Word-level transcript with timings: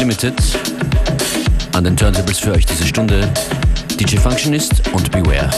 willkommen 0.00 0.16
bei 0.16 0.20
FM4 0.20 0.30
Unlimited. 0.30 0.34
An 1.72 1.84
den 1.84 1.96
Turntables 1.96 2.38
für 2.38 2.52
euch 2.52 2.66
diese 2.66 2.86
Stunde 2.86 3.28
DJ 3.98 4.16
Functionist 4.16 4.82
und 4.92 5.10
Beware. 5.10 5.50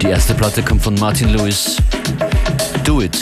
Die 0.00 0.06
erste 0.06 0.34
Platte 0.34 0.62
kommt 0.62 0.82
von 0.82 0.94
Martin 0.96 1.30
Lewis. 1.30 1.76
Do 2.84 3.02
It. 3.02 3.16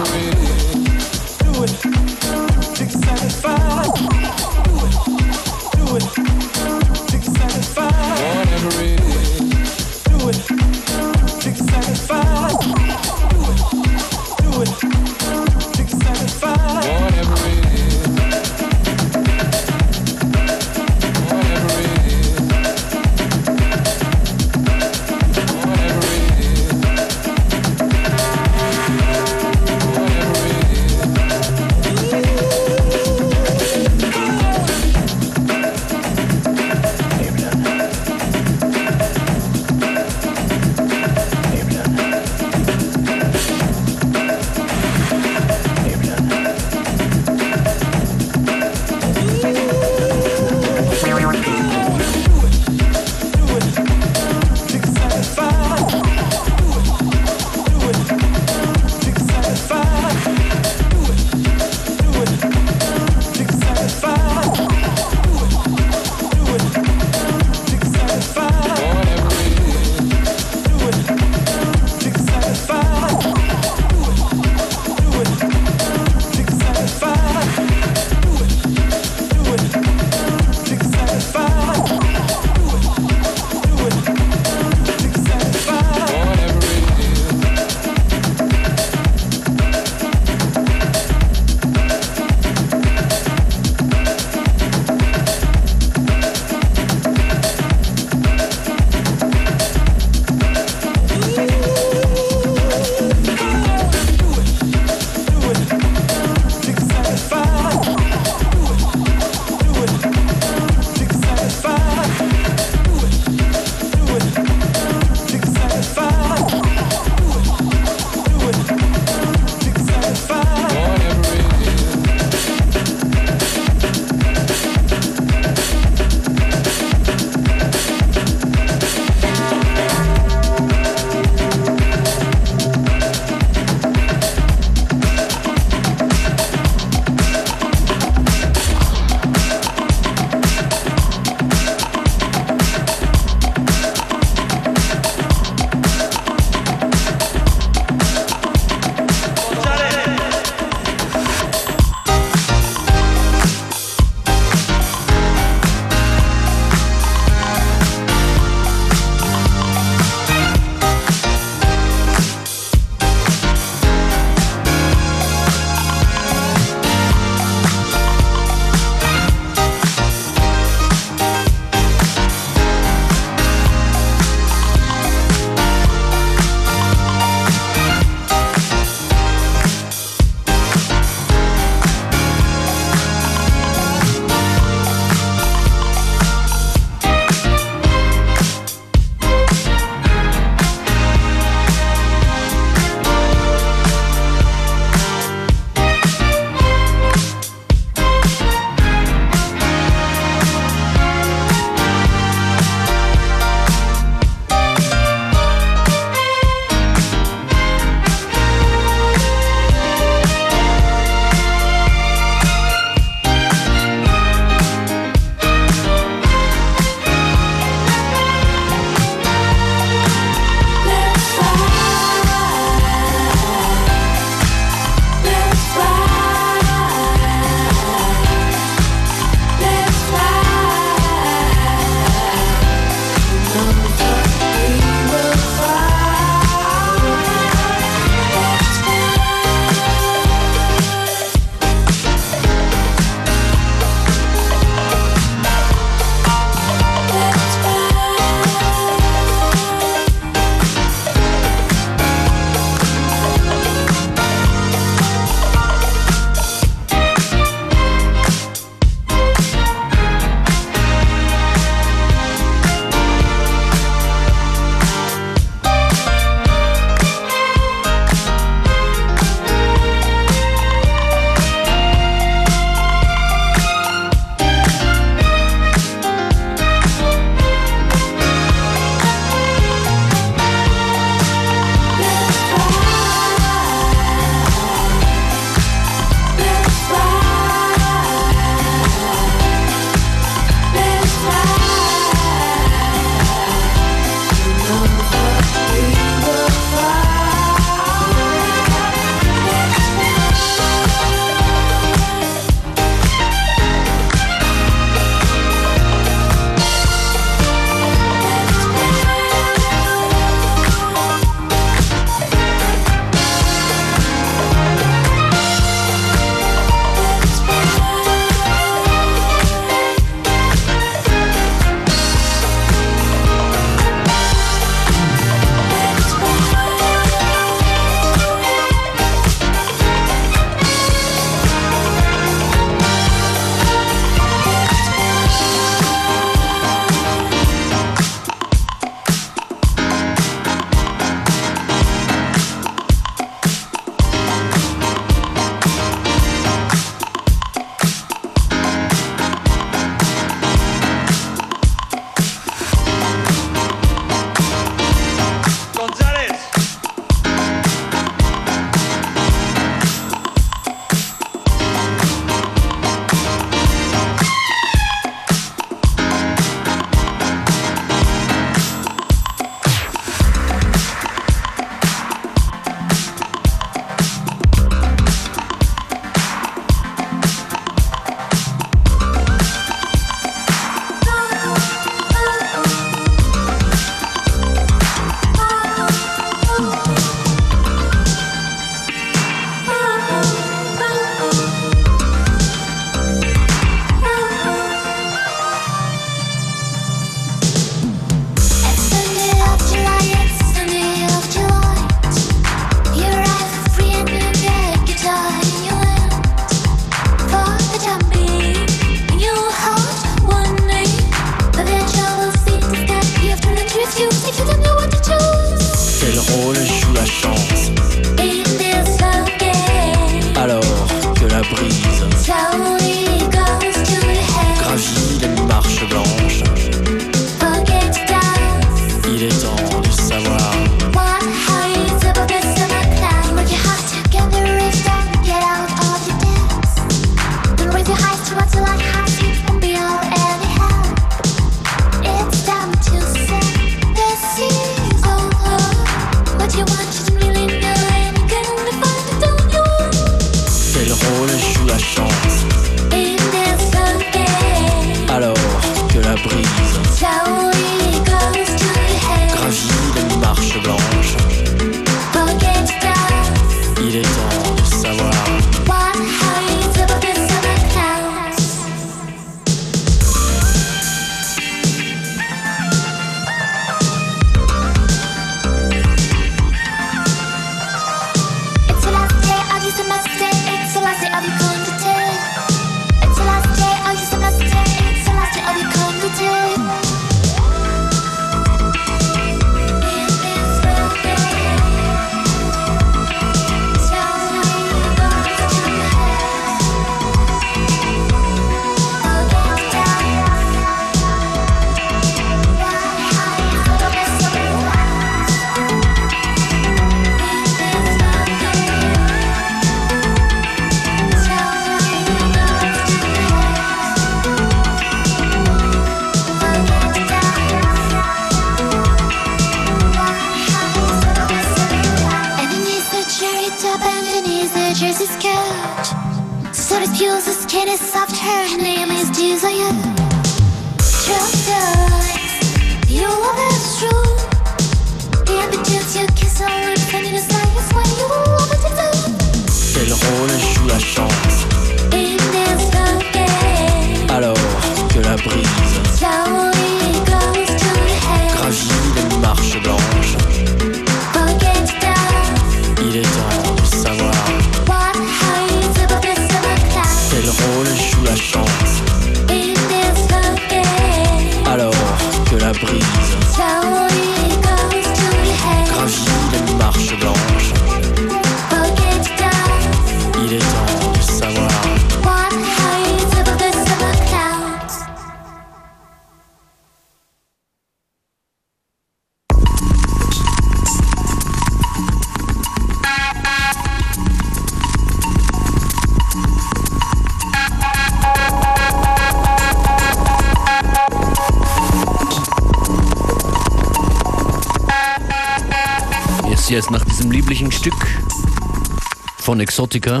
von 599.34 599.40
Exotica. 599.40 600.00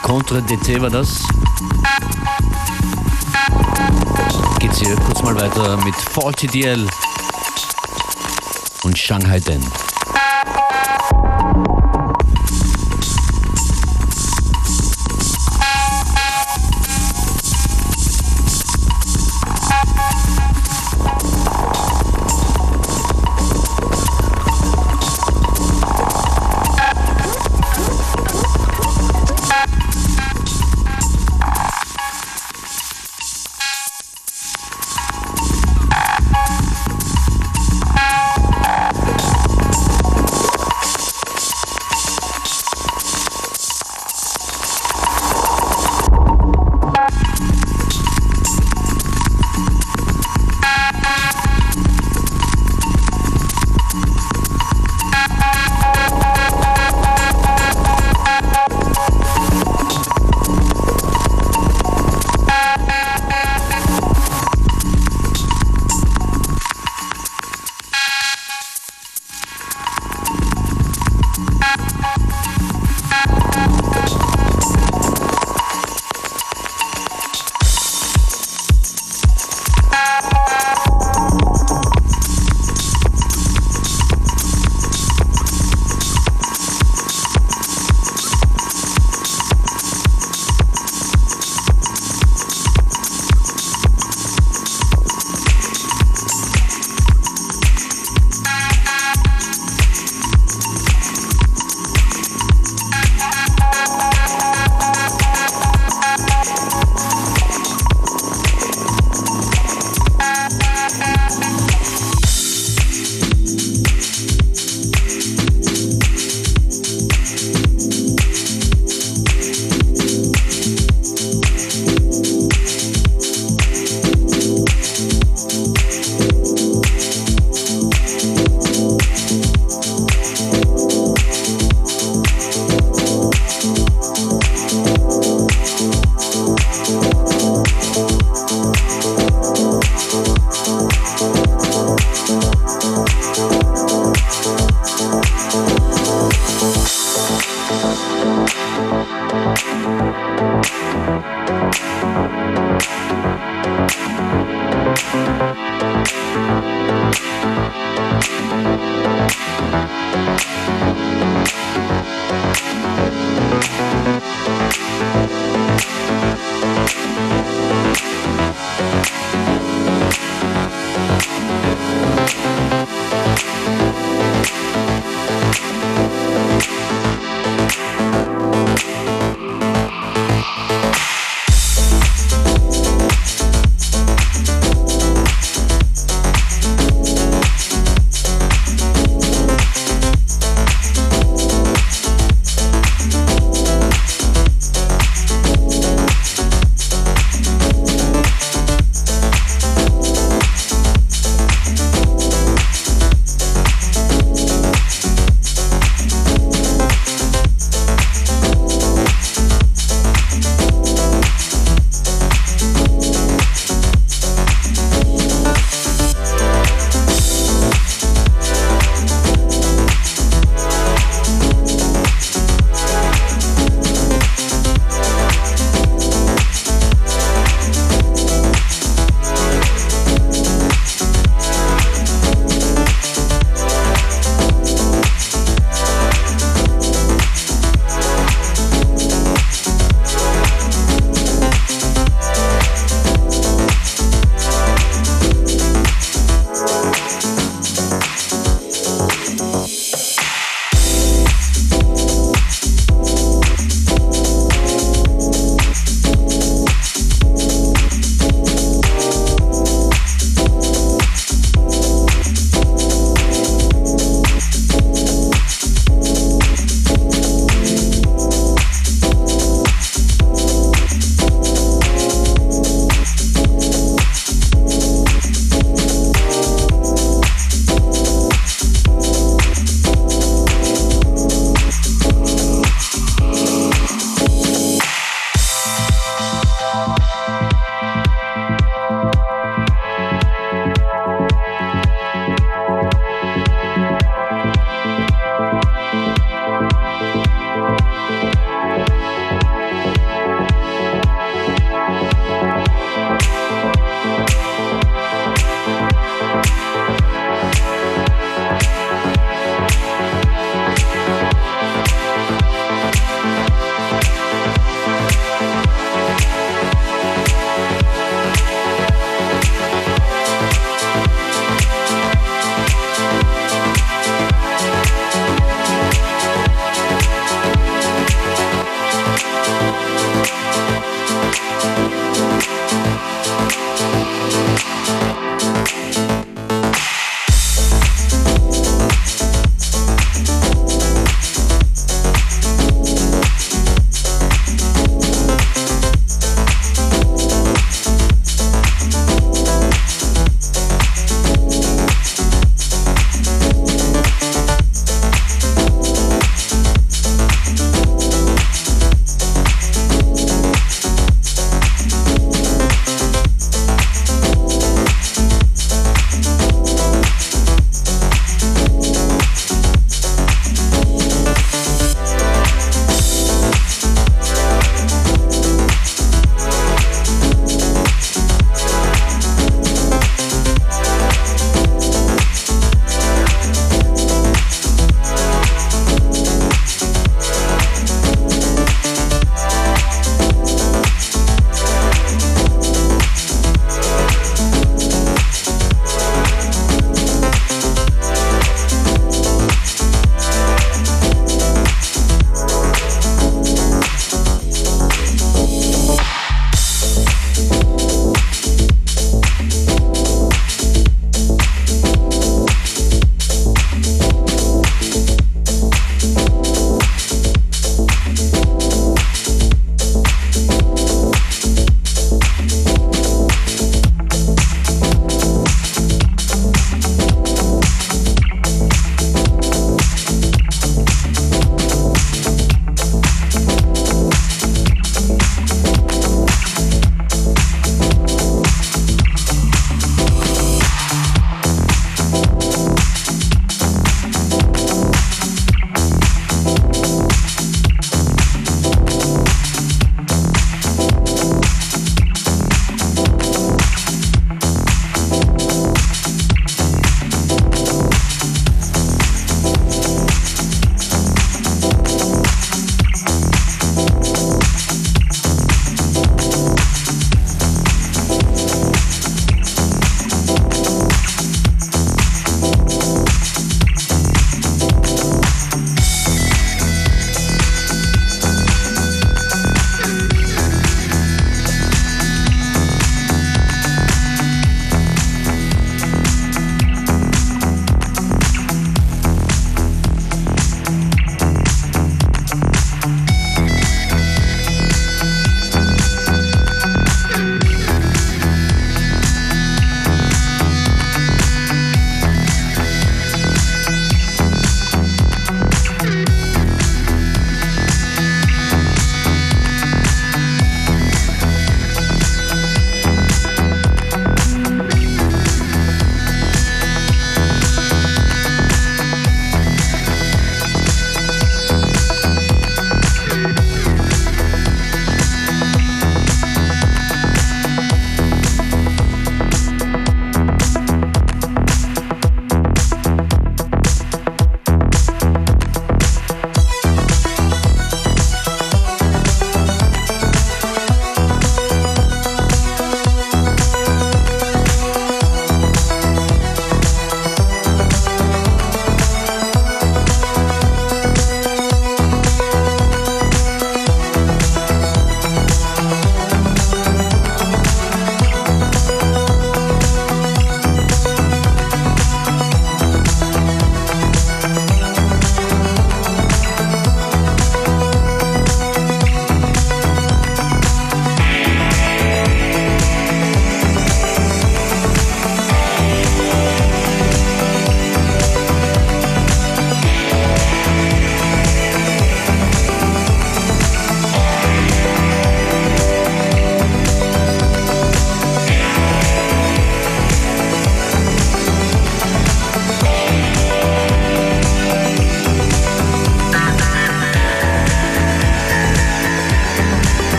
Contre 0.00 0.40
DT 0.40 0.80
war 0.80 0.88
das. 0.88 1.22
Geht's 4.58 4.78
hier 4.78 4.96
kurz 4.96 5.22
mal 5.22 5.38
weiter 5.38 5.76
mit 5.84 5.94
Faulty 5.94 6.46
DL 6.46 6.86
und 8.84 8.96
Shanghai 8.96 9.38
Den. 9.38 9.62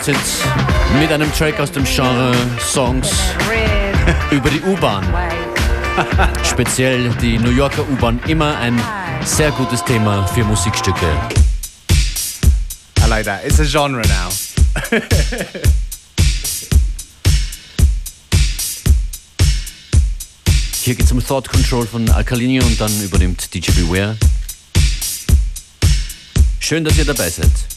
FM4 0.00 0.10
Unlimited 0.10 0.16
mit 0.98 1.12
einem 1.12 1.32
Track 1.32 1.60
aus 1.60 1.70
dem 1.72 1.84
Genre 1.84 2.34
Songs 2.58 3.10
über 4.30 4.48
die 4.50 4.60
U-Bahn. 4.62 5.06
Speziell 6.44 7.10
die 7.20 7.38
New 7.38 7.50
Yorker 7.50 7.82
U-Bahn, 7.88 8.18
immer 8.26 8.56
ein 8.56 8.80
sehr 9.24 9.50
gutes 9.52 9.84
Thema 9.84 10.26
für 10.28 10.44
Musikstücke. 10.44 11.06
I 13.04 13.08
like 13.08 13.26
that. 13.26 13.44
It's 13.44 13.60
a 13.60 13.64
genre 13.64 14.02
now. 14.08 14.30
Hier 20.82 20.94
geht 20.94 21.04
es 21.04 21.12
um 21.12 21.22
Thought 21.24 21.48
Control 21.48 21.86
von 21.86 22.08
Alkalinio 22.10 22.64
und 22.64 22.80
dann 22.80 23.02
übernimmt 23.02 23.52
DJ 23.54 23.70
Beware. 23.72 24.16
Schön, 26.58 26.84
dass 26.84 26.96
ihr 26.96 27.04
dabei 27.04 27.28
seid. 27.28 27.69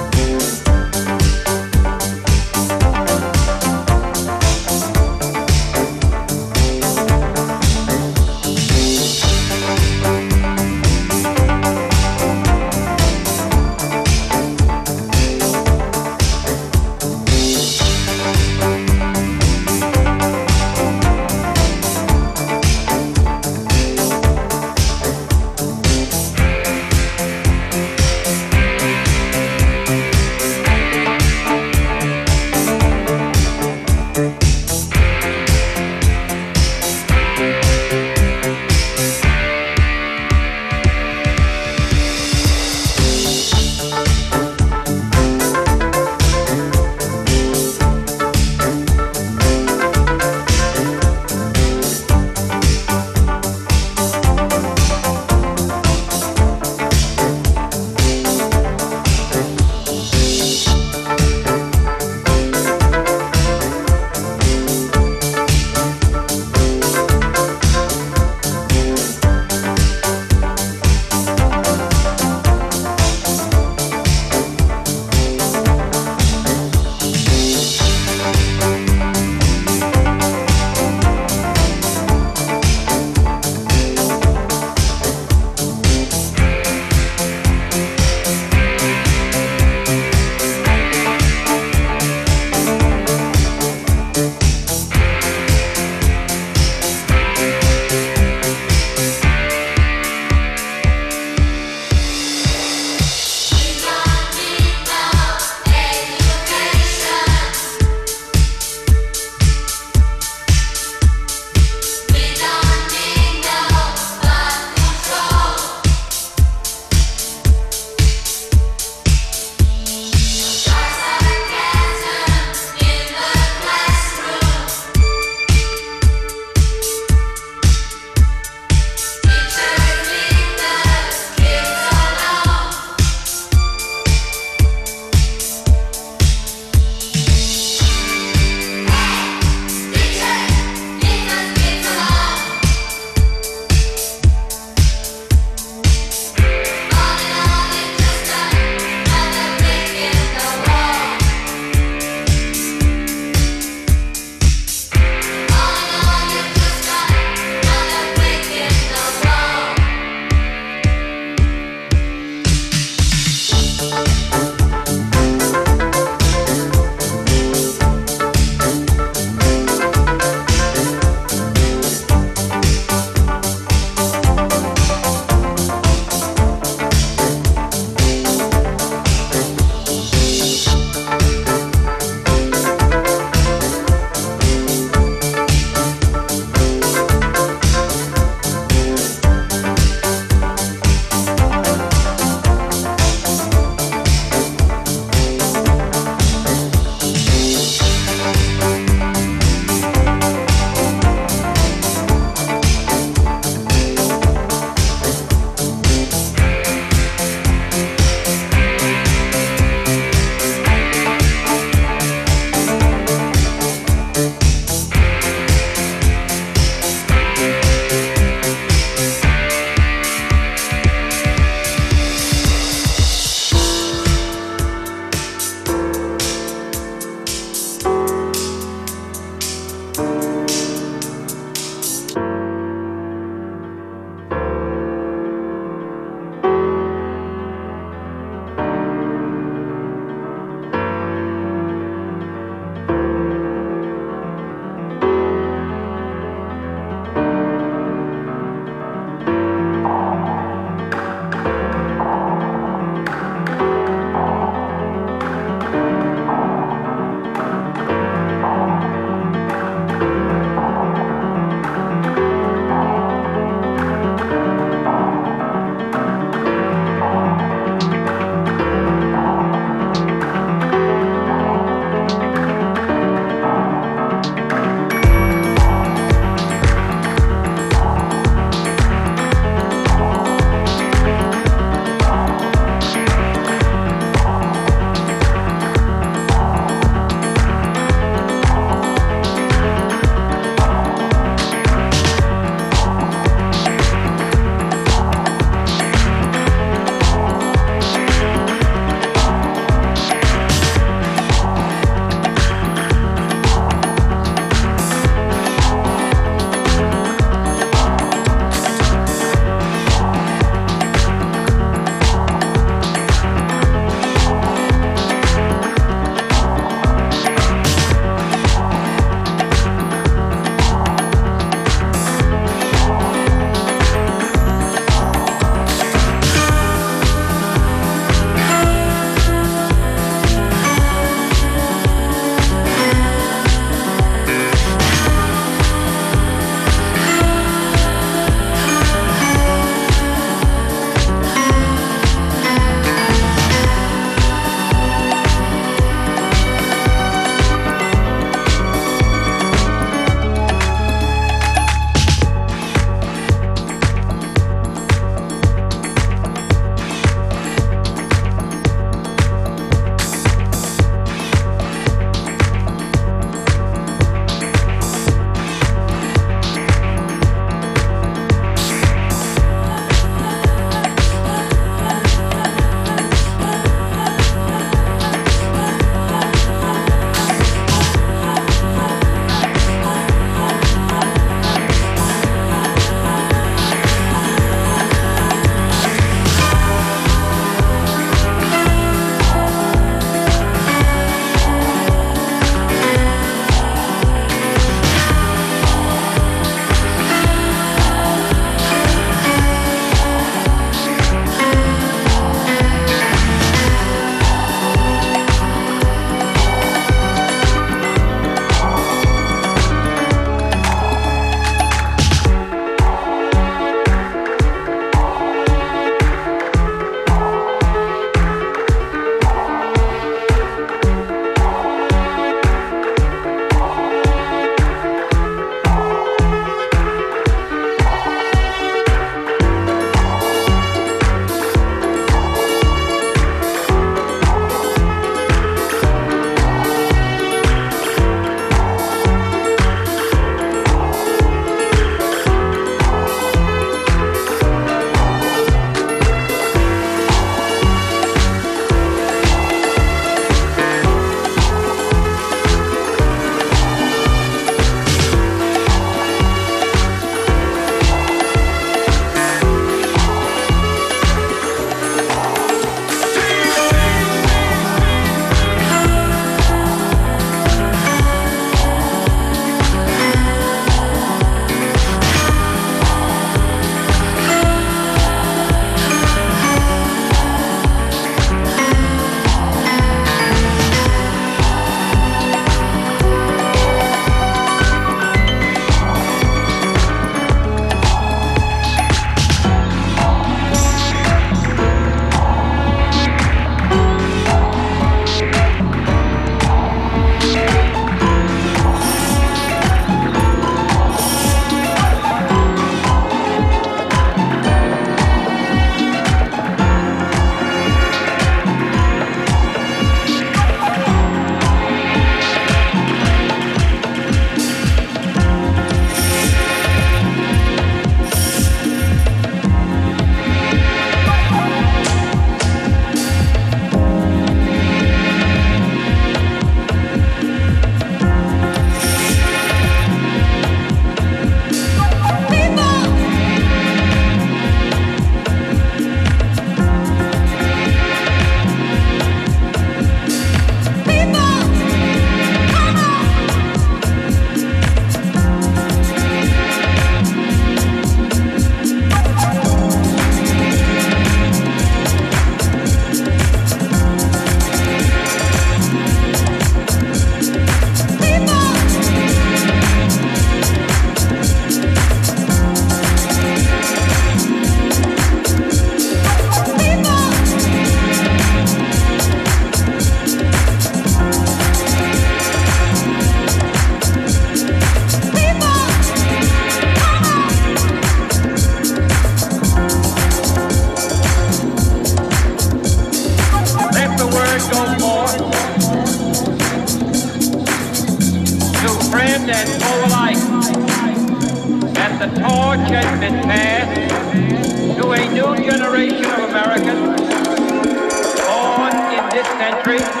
country. 599.79 600.00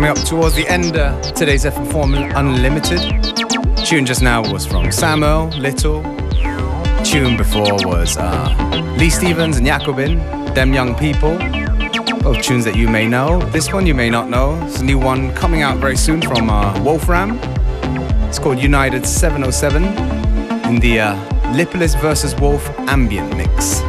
Coming 0.00 0.18
up 0.18 0.26
towards 0.26 0.54
the 0.54 0.66
end 0.66 0.96
of 0.96 1.34
today's 1.34 1.66
FM4 1.66 2.32
Unlimited. 2.34 3.00
Tune 3.84 4.06
just 4.06 4.22
now 4.22 4.40
was 4.50 4.64
from 4.64 4.90
Samuel 4.90 5.48
Little. 5.48 6.02
Tune 7.04 7.36
before 7.36 7.74
was 7.84 8.16
uh, 8.16 8.94
Lee 8.96 9.10
Stevens 9.10 9.58
and 9.58 9.66
Jacobin, 9.66 10.16
Them 10.54 10.72
Young 10.72 10.94
People. 10.94 11.36
Both 12.20 12.40
tunes 12.40 12.64
that 12.64 12.76
you 12.76 12.88
may 12.88 13.06
know. 13.06 13.42
This 13.50 13.74
one 13.74 13.84
you 13.84 13.94
may 13.94 14.08
not 14.08 14.30
know. 14.30 14.58
It's 14.64 14.80
a 14.80 14.84
new 14.84 14.98
one 14.98 15.34
coming 15.34 15.60
out 15.60 15.76
very 15.76 15.98
soon 15.98 16.22
from 16.22 16.48
uh, 16.48 16.82
Wolfram. 16.82 17.38
It's 18.26 18.38
called 18.38 18.58
United 18.58 19.04
707 19.04 19.84
in 20.64 20.80
the 20.80 21.00
uh, 21.00 21.52
Lippolis 21.52 21.94
versus 21.96 22.34
Wolf 22.36 22.66
ambient 22.88 23.36
mix. 23.36 23.82